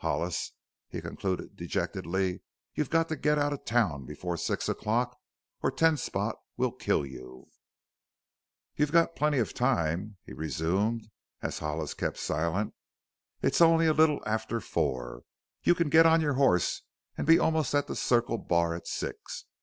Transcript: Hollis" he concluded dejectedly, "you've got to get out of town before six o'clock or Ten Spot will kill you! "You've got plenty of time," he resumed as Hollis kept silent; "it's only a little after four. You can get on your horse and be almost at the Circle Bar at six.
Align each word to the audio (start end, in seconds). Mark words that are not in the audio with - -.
Hollis" 0.00 0.52
he 0.86 1.00
concluded 1.00 1.56
dejectedly, 1.56 2.42
"you've 2.74 2.90
got 2.90 3.08
to 3.08 3.16
get 3.16 3.38
out 3.38 3.54
of 3.54 3.64
town 3.64 4.04
before 4.04 4.36
six 4.36 4.68
o'clock 4.68 5.16
or 5.62 5.70
Ten 5.70 5.96
Spot 5.96 6.36
will 6.58 6.72
kill 6.72 7.06
you! 7.06 7.46
"You've 8.76 8.92
got 8.92 9.16
plenty 9.16 9.38
of 9.38 9.54
time," 9.54 10.18
he 10.26 10.34
resumed 10.34 11.08
as 11.40 11.60
Hollis 11.60 11.94
kept 11.94 12.18
silent; 12.18 12.74
"it's 13.40 13.62
only 13.62 13.86
a 13.86 13.94
little 13.94 14.22
after 14.26 14.60
four. 14.60 15.22
You 15.62 15.74
can 15.74 15.88
get 15.88 16.04
on 16.04 16.20
your 16.20 16.34
horse 16.34 16.82
and 17.16 17.26
be 17.26 17.38
almost 17.38 17.74
at 17.74 17.86
the 17.86 17.96
Circle 17.96 18.36
Bar 18.36 18.74
at 18.74 18.86
six. 18.86 19.46